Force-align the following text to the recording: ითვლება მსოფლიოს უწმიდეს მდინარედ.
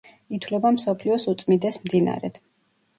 ითვლება 0.37 0.71
მსოფლიოს 0.79 1.29
უწმიდეს 1.35 1.81
მდინარედ. 1.87 2.45